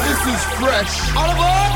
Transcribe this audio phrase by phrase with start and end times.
[0.00, 1.14] this is fresh.
[1.14, 1.72] All aboard!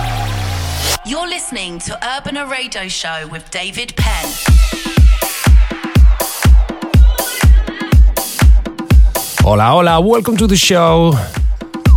[1.07, 4.25] You're listening to Urbana Radio Show with David Penn.
[9.41, 11.13] Hola, hola, welcome to the show.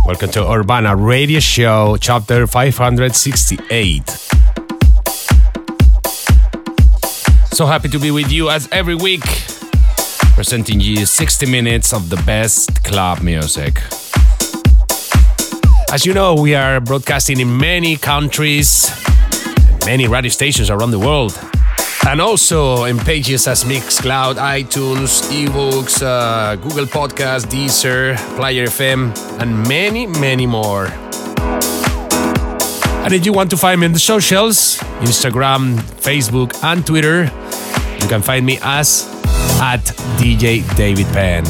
[0.04, 4.10] Welcome to Urbana Radio Show, chapter 568.
[7.52, 9.24] So happy to be with you as every week,
[10.38, 13.82] presenting you 60 minutes of the best club music.
[15.92, 18.88] As you know, we are broadcasting in many countries,
[19.84, 21.36] many radio stations around the world,
[22.06, 29.10] and also in pages as Mixcloud, iTunes, iVoox, uh, Google Podcast, Deezer, Player FM,
[29.40, 30.86] and many, many more.
[33.02, 37.24] And if you want to find me on the socials, Instagram, Facebook, and Twitter,
[38.00, 39.17] you can find me as
[39.60, 39.80] at
[40.18, 41.44] DJ David Penn.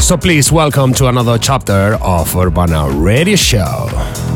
[0.00, 4.29] So please welcome to another chapter of Urbana Radio Show.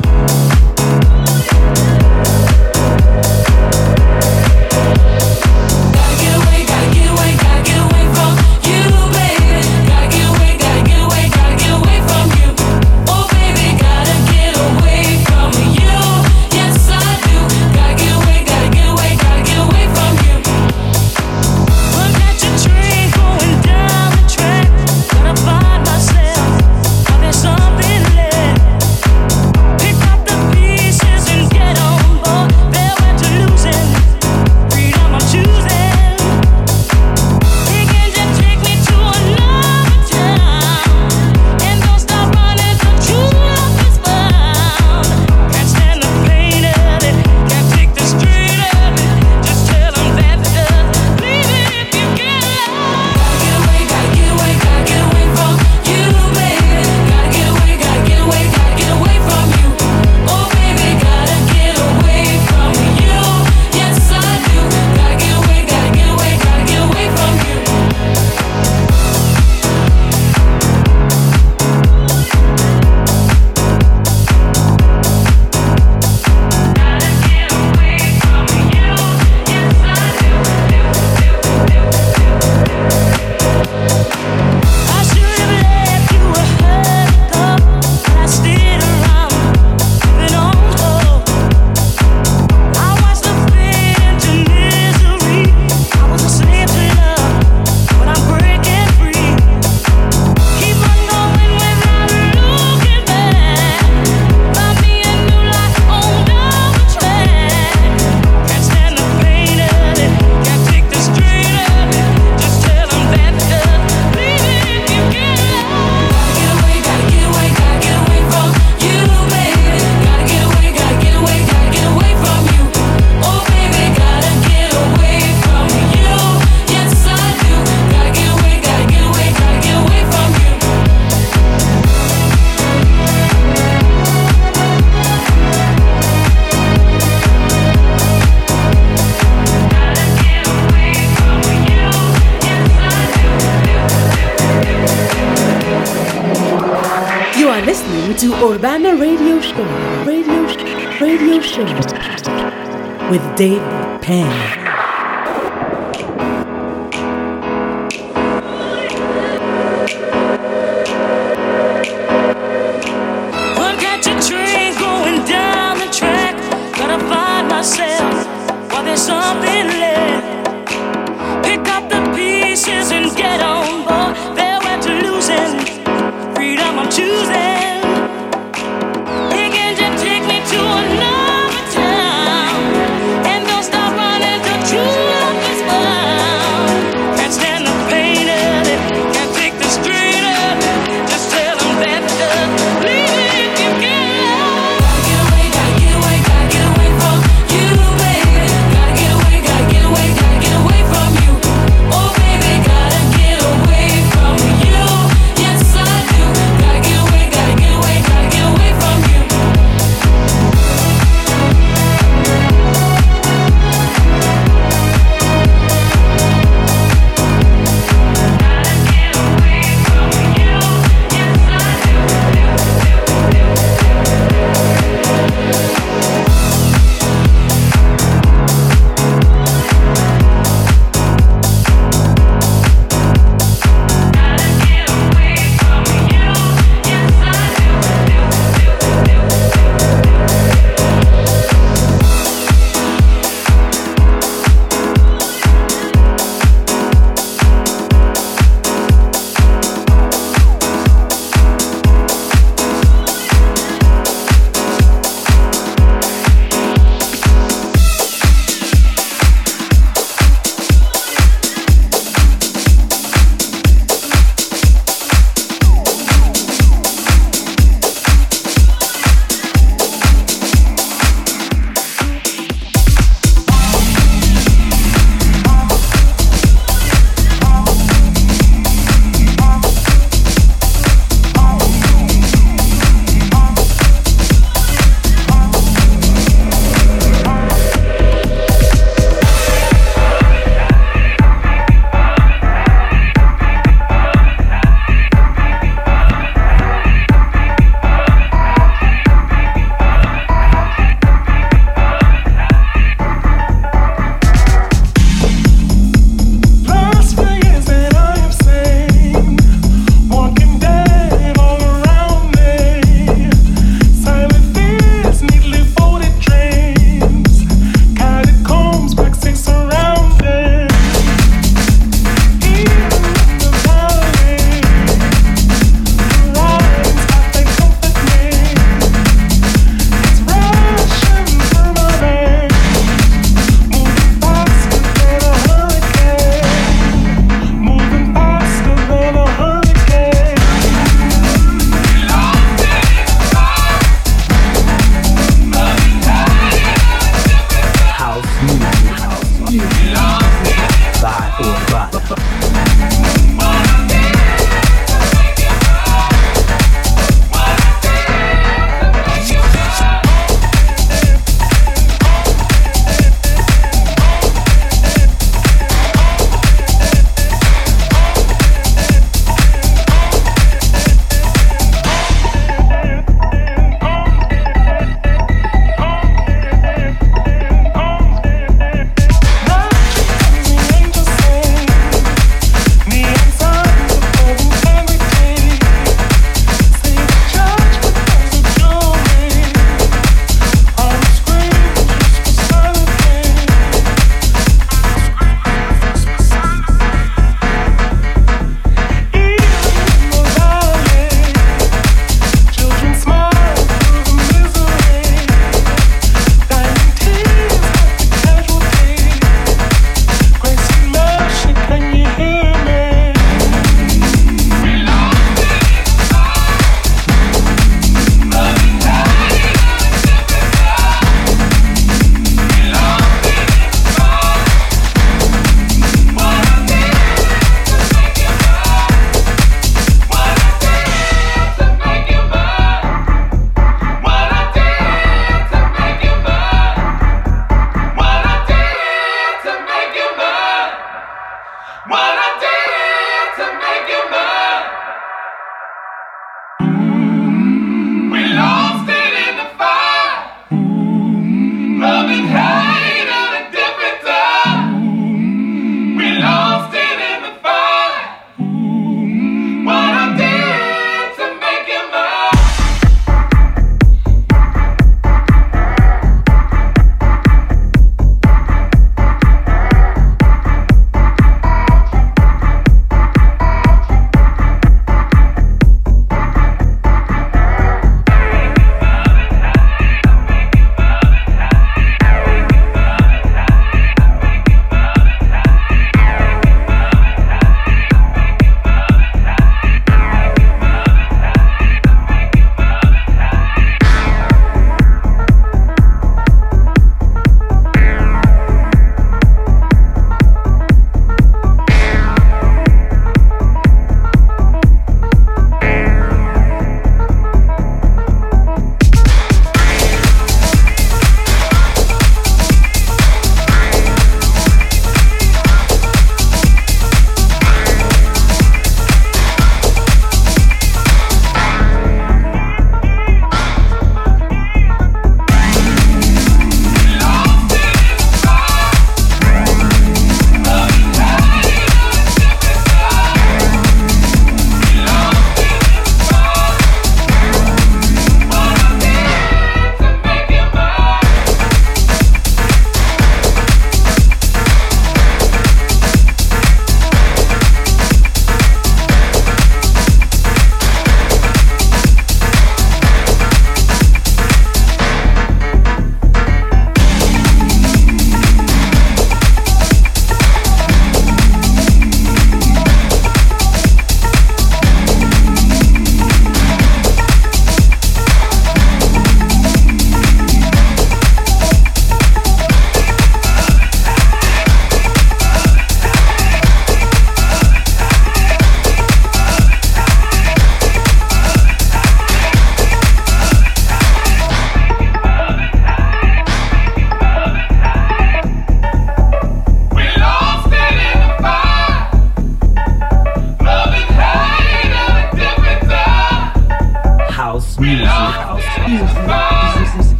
[153.45, 153.61] With
[154.01, 154.64] Dave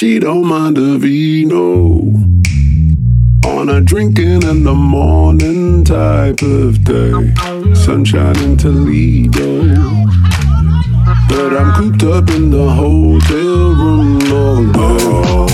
[0.00, 2.00] she don't mind a vino.
[3.46, 7.34] On a drinking in the morning type of day.
[7.74, 9.60] Sunshine in Toledo.
[11.28, 15.49] But I'm cooped up in the hotel room all day.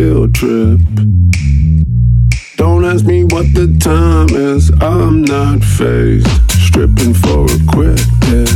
[0.00, 0.80] Trip.
[2.56, 6.26] Don't ask me what the time is, I'm not phased.
[6.52, 8.48] Stripping for a quick dip.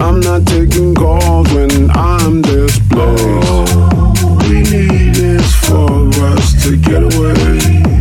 [0.00, 3.74] I'm not taking calls when I'm displaced.
[4.48, 7.99] We need is for us to get away.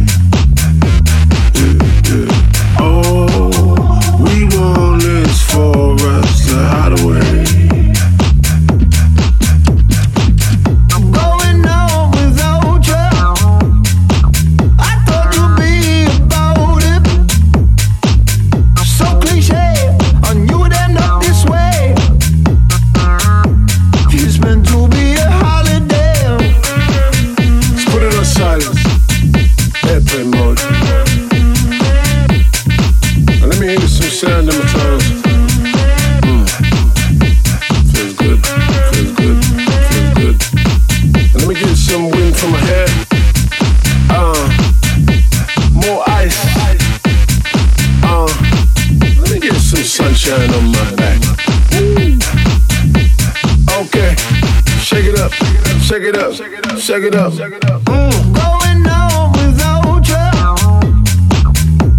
[56.91, 57.81] Up, shake it up.
[57.83, 58.33] Mm.
[58.33, 60.15] Going on without you.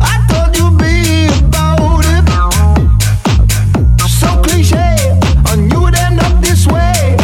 [0.01, 2.25] I thought you'd be about it.
[4.09, 4.97] So cliche,
[5.47, 7.17] I knew it end up this way.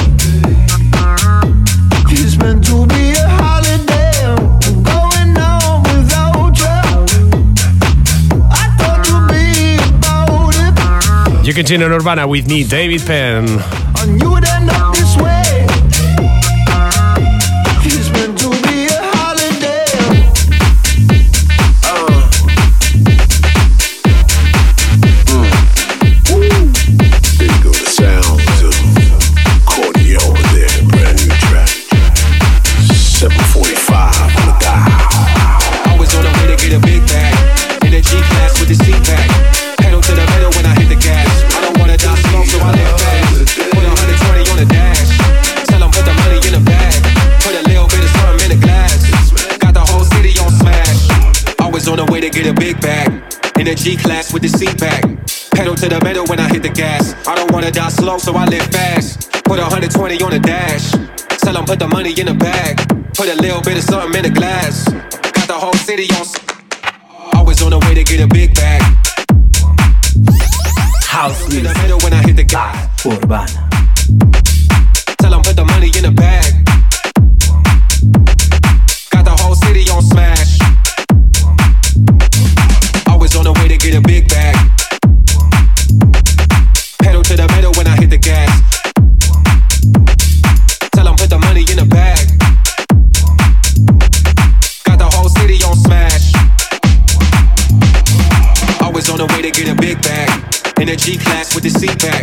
[2.08, 4.36] It's meant to be a holiday.
[4.84, 6.78] Going on without you.
[8.48, 10.54] I thought you'd be about
[11.40, 11.46] it.
[11.46, 13.46] You continue on Urbana with me, David Penn.
[13.96, 14.95] I knew it end up
[53.86, 55.00] G class with the seat back.
[55.54, 57.14] Pedal to the metal when I hit the gas.
[57.24, 59.30] I don't wanna die slow, so I live fast.
[59.44, 60.90] Put a 120 on the dash.
[61.38, 62.82] Tell 'em put the money in the bag.
[63.14, 64.88] Put a little bit of something in the glass.
[65.36, 66.26] Got the whole city on.
[67.34, 68.82] Always on the way to get a big bag.
[71.06, 72.02] House music.
[72.02, 72.90] when I hit the gas.
[73.06, 73.70] Urbana.
[75.20, 76.56] Tell 'em put the money in the bag.
[100.86, 102.22] In a G class with the seat back.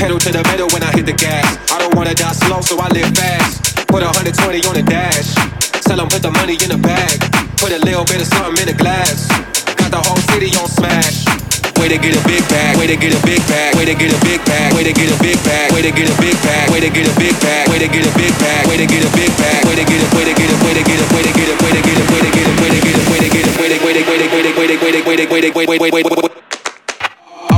[0.00, 1.44] Pedal to the metal when I hit the gas.
[1.68, 3.84] I don't wanna die slow, so I live fast.
[3.84, 5.36] Put a 120 on the dash.
[5.84, 7.20] Tell 'em put the money in the bag.
[7.60, 9.28] Put a little bit of something in the glass.
[9.76, 11.28] Got the whole city on smash.
[11.76, 14.08] Way to get a big bag, way to get a big bag, way to get
[14.08, 16.64] a big bag, way to get a big bag, way to get a big bag,
[16.72, 19.04] way to get a big bag, way to get a big bag, way to get
[19.04, 21.06] a big bag, way to get a way to get a way to get a
[21.12, 22.48] way to get a way to get a way to get a way to get
[22.48, 24.08] a way to get a way to get a way to way to way to
[24.08, 26.28] way to way to way to way to way to way to way to way
[26.28, 26.57] to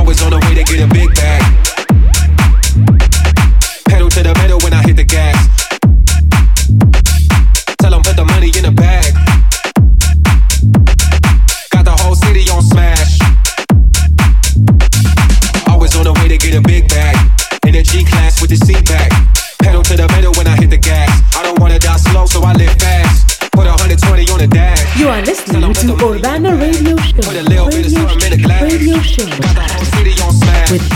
[0.01, 1.43] Always on the way to get a big bag.
[3.87, 5.37] Pedal to the metal when I hit the gas.
[7.77, 9.13] Tell 'em put the money in the bag.
[11.69, 13.19] Got the whole city on smash.
[15.69, 17.15] Always on the way to get a big bag.
[17.67, 19.11] In a G class with the seat back.
[19.59, 21.11] Pedal to the metal when I hit the gas.
[21.37, 23.51] I don't wanna die slow, so I live fast.
[23.51, 24.81] Put 120 on the dash.
[24.97, 27.21] You are listening to Urbana Radio Show.
[27.21, 28.63] Put a little bit of Radio, something in the glass.
[28.63, 29.40] radio Show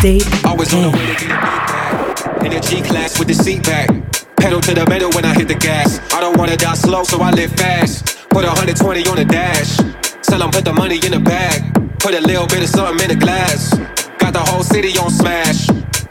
[0.05, 2.45] with Always on the way to get a big bag.
[2.45, 3.89] In a G class with the seat back.
[4.37, 5.99] Pedal to the metal when I hit the gas.
[6.13, 8.29] I don't wanna die slow, so I live fast.
[8.29, 9.77] Put 120 on the dash.
[10.21, 11.59] Tell 'em put the money in the bag.
[11.99, 13.73] Put a little bit of something in the glass.
[14.19, 15.69] Got the whole city on smash.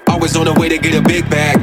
[0.09, 1.57] Always on the way to get a big bag.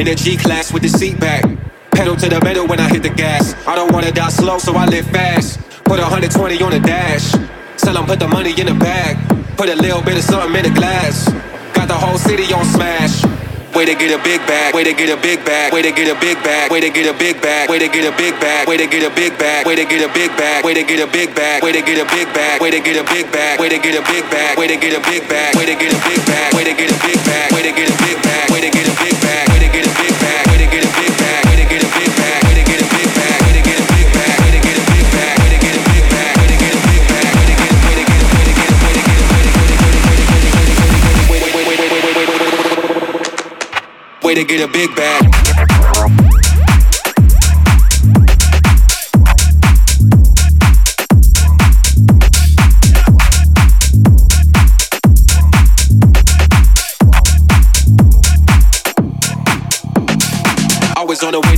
[0.00, 1.44] In a G class with the seat back.
[1.92, 3.54] Pedal to the metal when I hit the gas.
[3.64, 5.60] I don't wanna die slow, so I live fast.
[5.84, 7.30] Put 120 on the dash.
[7.78, 9.16] Tell 'em put the money in the bag.
[9.56, 11.30] Put a little bit of something in the glass.
[11.76, 13.22] Got the whole city on smash.
[13.76, 16.08] Way to get a big bag, way to get a big bag, way to get
[16.08, 18.66] a big bag, way to get a big bag, way to get a big bag,
[18.66, 21.04] way to get a big bag, way to get a big bag, way to get
[21.04, 23.60] a big bag, way to get a big bag, way to get a big bag,
[23.60, 25.92] way to get a big bag, way to get a big bag, way to get
[25.92, 28.50] a big bag, way to get a big bag, way to get a big bag,
[28.50, 29.15] way to get a big bag,
[44.26, 45.22] way to get a big bag.
[61.22, 61.55] On the way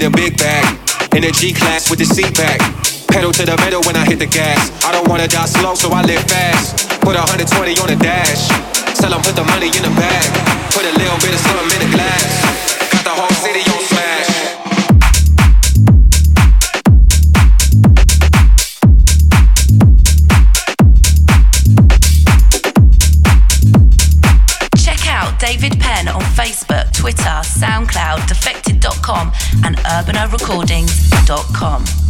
[0.00, 0.64] get a big bag.
[1.16, 2.60] In a G class with the seat back.
[3.08, 4.68] Pedal to the metal when I hit the gas.
[4.84, 7.00] I don't wanna die slow, so I live fast.
[7.00, 8.48] Put 120 on the dash.
[9.00, 10.26] Tell 'em put the money in the bag.
[10.76, 10.92] Put a
[30.32, 32.05] recordings.com.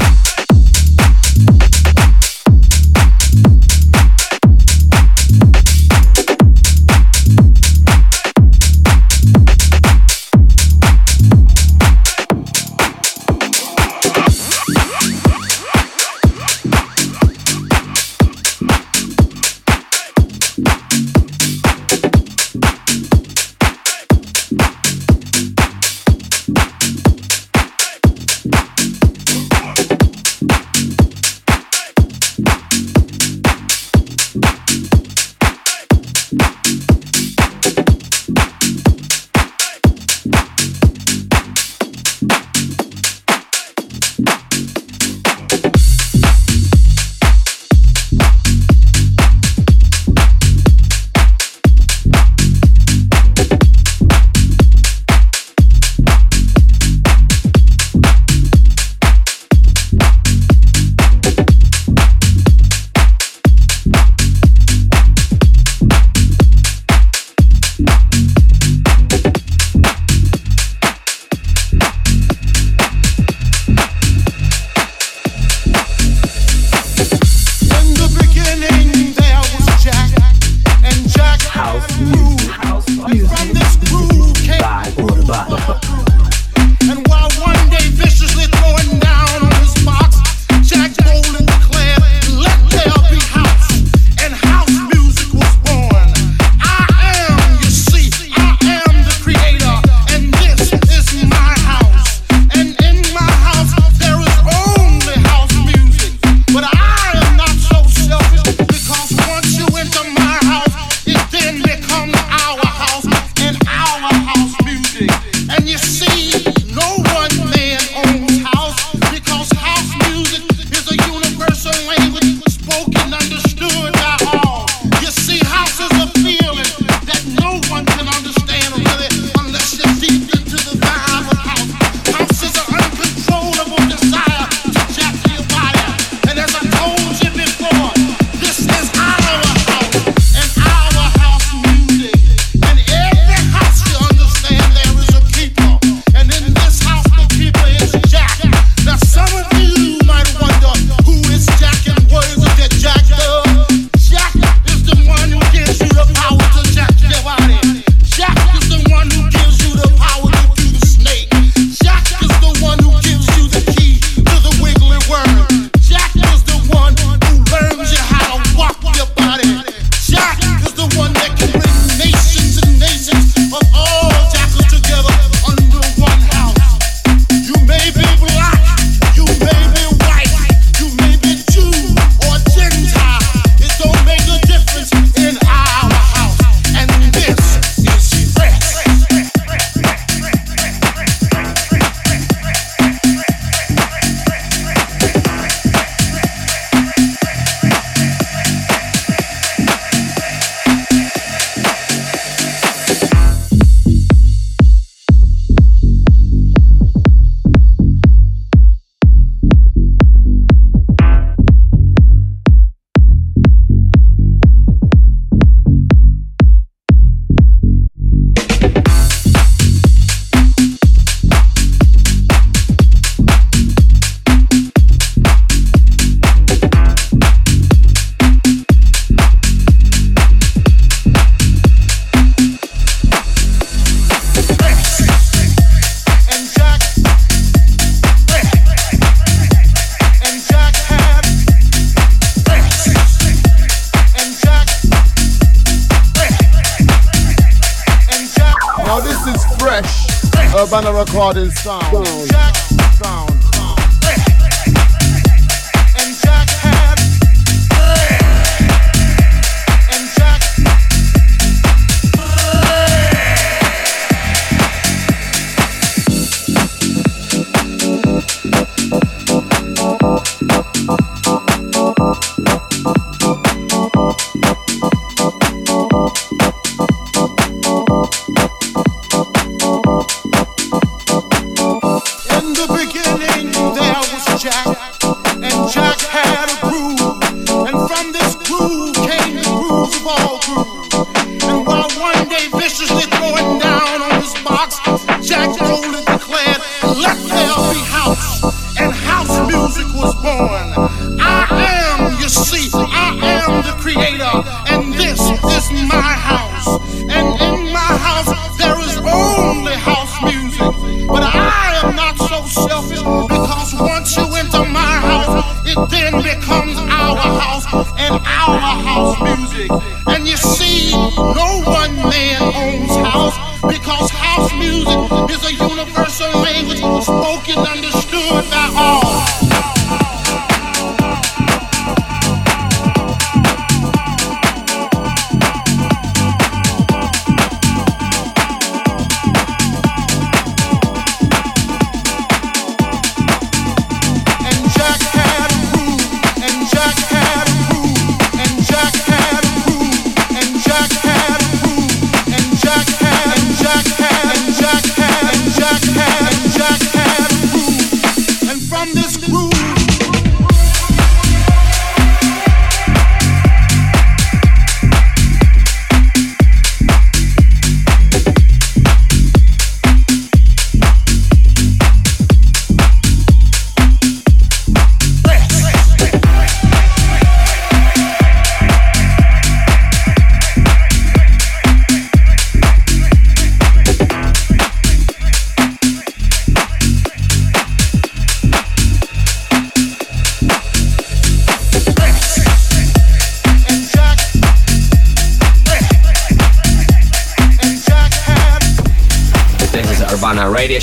[251.51, 251.86] Side.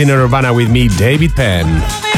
[0.00, 2.09] in Urbana with me, David Penn.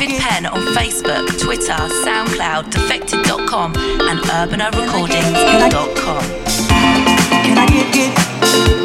[0.00, 6.22] David Penn on Facebook, Twitter, SoundCloud, defected.com, and urbanarecordings.com.
[7.44, 8.79] Can I get it?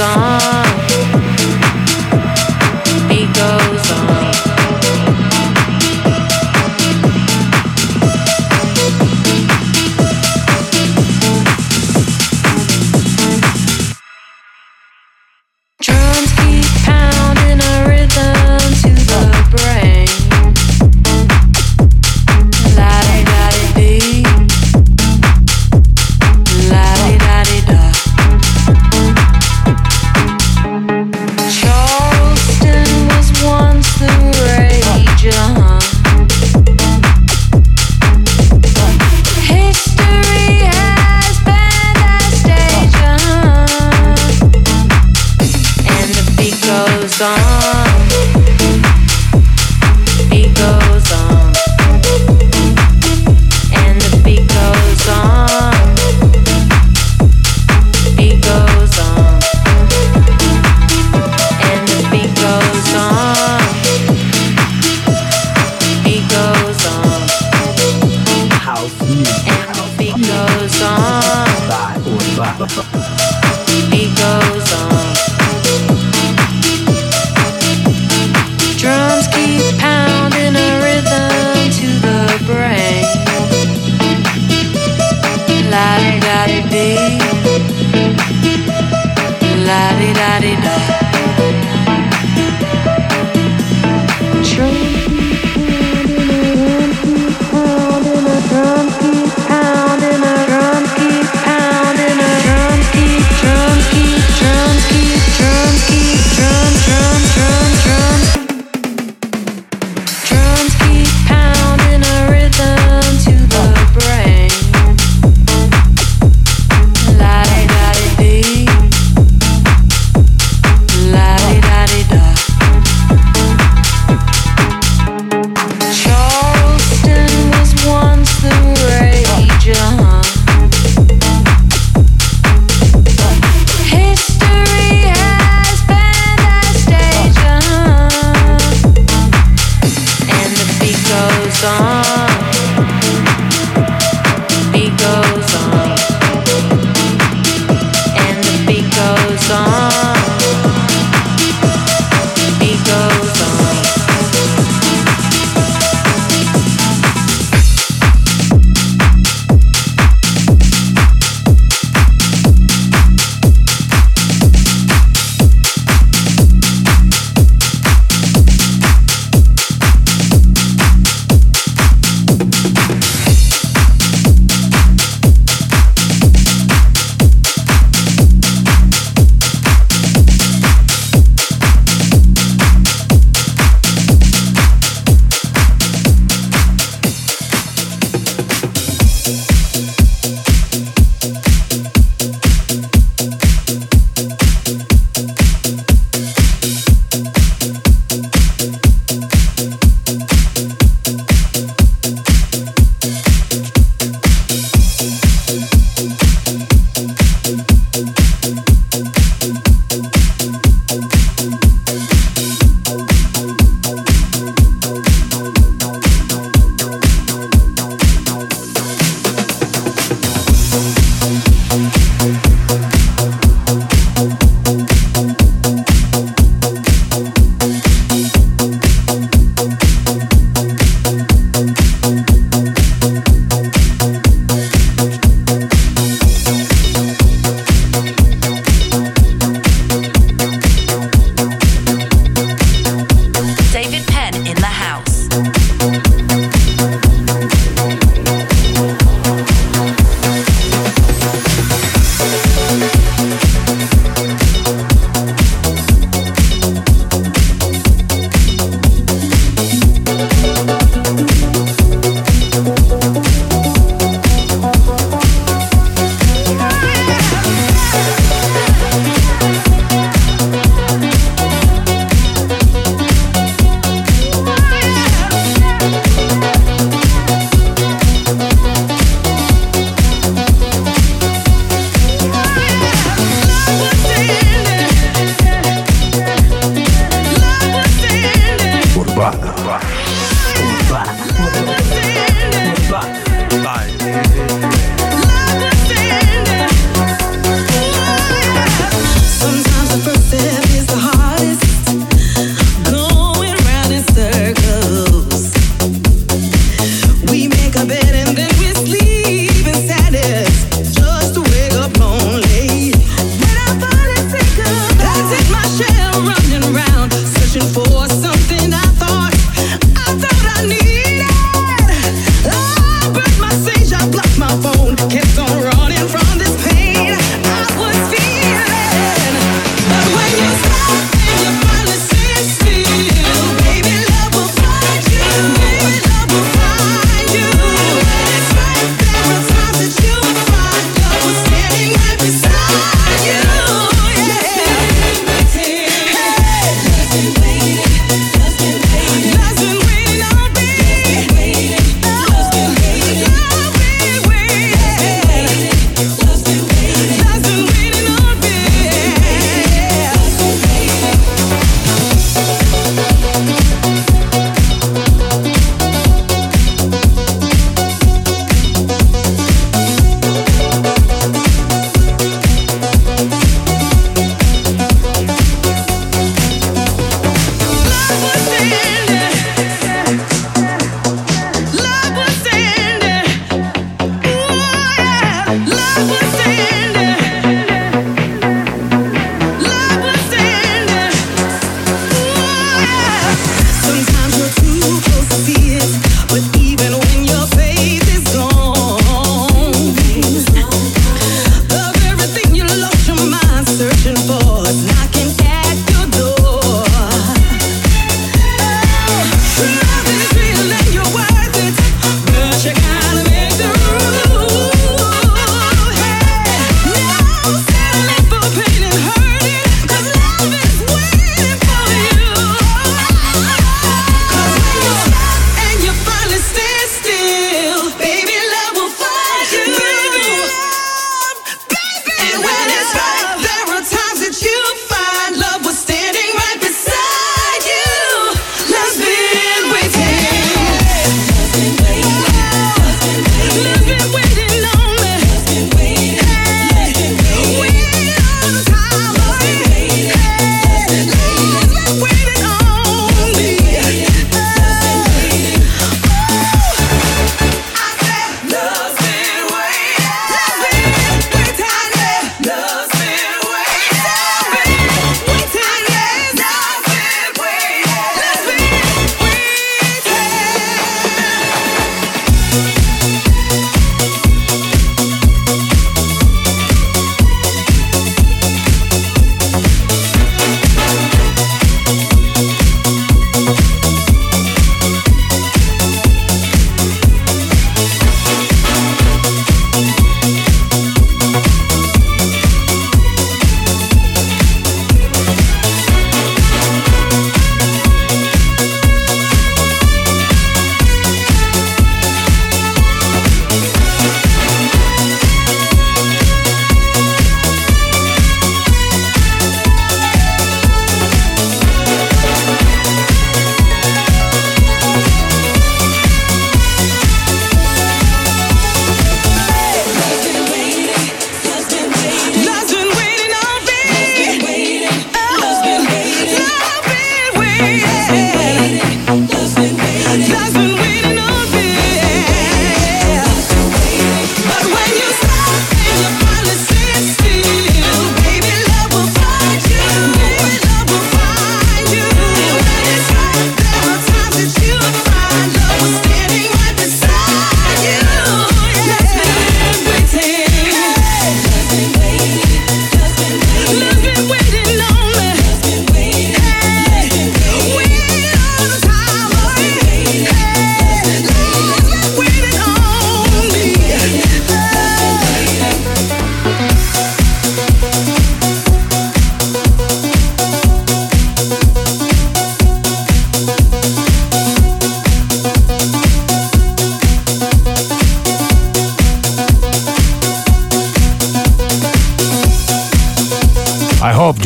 [0.00, 1.19] song.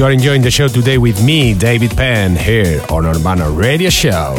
[0.04, 4.36] Hope you're enjoying the show today with me, David Penn, here on Urbana Radio Show.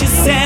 [0.00, 0.39] te serve.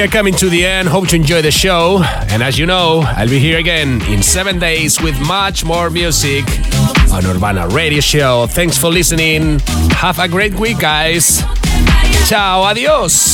[0.00, 0.88] We are coming to the end.
[0.88, 2.02] Hope you enjoy the show.
[2.30, 6.46] And as you know, I'll be here again in seven days with much more music
[7.12, 8.46] on Urbana Radio Show.
[8.46, 9.58] Thanks for listening.
[9.90, 11.42] Have a great week, guys.
[12.26, 13.29] Ciao, adios.